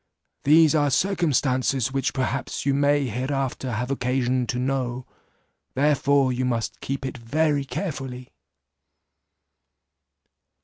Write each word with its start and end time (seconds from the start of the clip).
These 0.45 0.73
are 0.73 0.89
circumstances 0.89 1.91
which 1.93 2.11
perhaps 2.11 2.65
you 2.65 2.73
may 2.73 3.05
hereafter 3.05 3.73
have 3.73 3.91
occasion 3.91 4.47
to 4.47 4.57
know, 4.57 5.05
therefore 5.75 6.33
you 6.33 6.43
must 6.43 6.81
keep 6.81 7.05
it 7.05 7.19
very 7.19 7.65
carefully." 7.65 8.31